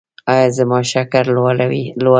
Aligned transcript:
ایا 0.31 0.47
زما 0.57 0.79
شکر 0.91 1.25
لوړ 1.35 1.57
دی؟ 1.71 1.83